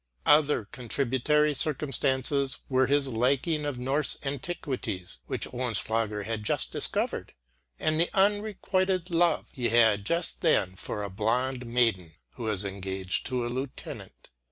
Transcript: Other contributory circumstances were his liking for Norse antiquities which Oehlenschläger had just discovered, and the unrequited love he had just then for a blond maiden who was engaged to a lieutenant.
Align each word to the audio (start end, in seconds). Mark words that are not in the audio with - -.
Other 0.25 0.65
contributory 0.65 1.53
circumstances 1.53 2.57
were 2.67 2.87
his 2.87 3.07
liking 3.07 3.65
for 3.65 3.73
Norse 3.73 4.17
antiquities 4.25 5.19
which 5.27 5.45
Oehlenschläger 5.49 6.25
had 6.25 6.43
just 6.43 6.71
discovered, 6.71 7.35
and 7.79 7.99
the 7.99 8.09
unrequited 8.15 9.11
love 9.11 9.49
he 9.53 9.69
had 9.69 10.03
just 10.03 10.41
then 10.41 10.75
for 10.75 11.03
a 11.03 11.11
blond 11.11 11.67
maiden 11.67 12.13
who 12.33 12.45
was 12.45 12.65
engaged 12.65 13.27
to 13.27 13.45
a 13.45 13.49
lieutenant. 13.49 14.31